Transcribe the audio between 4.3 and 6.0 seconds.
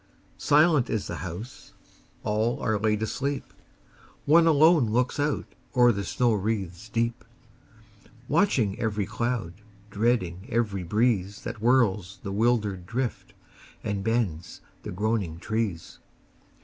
alone looks out o'er